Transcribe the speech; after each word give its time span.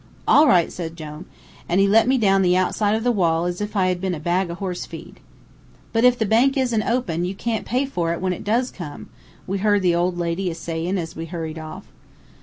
"'All 0.27 0.47
right,' 0.47 0.71
says 0.73 0.89
Jone; 0.93 1.25
an' 1.69 1.77
he 1.77 1.87
let 1.87 2.07
me 2.07 2.17
down 2.17 2.41
the 2.41 2.57
outside 2.57 2.95
of 2.95 3.03
the 3.03 3.11
wall 3.11 3.45
as 3.45 3.61
if 3.61 3.75
I 3.75 3.85
had 3.89 4.01
been 4.01 4.15
a 4.15 4.19
bag 4.19 4.49
o' 4.49 4.55
horse 4.55 4.83
feed. 4.87 5.19
"'But 5.93 6.03
if 6.03 6.17
the 6.17 6.25
bank 6.25 6.57
isn't 6.57 6.81
open 6.81 7.23
you 7.23 7.35
can't 7.35 7.67
pay 7.67 7.85
for 7.85 8.11
it 8.11 8.19
when 8.19 8.33
it 8.33 8.43
does 8.43 8.71
come,' 8.71 9.09
we 9.45 9.59
heard 9.59 9.83
the 9.83 9.93
old 9.93 10.17
lady 10.17 10.49
a 10.49 10.55
sayin' 10.55 10.97
as 10.97 11.15
we 11.15 11.25
hurried 11.27 11.59
off. 11.59 11.85